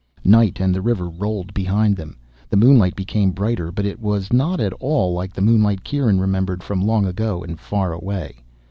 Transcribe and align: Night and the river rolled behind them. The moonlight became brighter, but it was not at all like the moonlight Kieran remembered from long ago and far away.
Night 0.25 0.59
and 0.59 0.73
the 0.73 0.81
river 0.81 1.07
rolled 1.07 1.53
behind 1.53 1.95
them. 1.95 2.17
The 2.49 2.57
moonlight 2.57 2.95
became 2.95 3.29
brighter, 3.33 3.71
but 3.71 3.85
it 3.85 3.99
was 4.01 4.33
not 4.33 4.59
at 4.59 4.73
all 4.79 5.13
like 5.13 5.31
the 5.31 5.43
moonlight 5.45 5.83
Kieran 5.83 6.19
remembered 6.19 6.63
from 6.63 6.81
long 6.81 7.05
ago 7.05 7.43
and 7.43 7.59
far 7.59 7.93
away. 7.93 8.37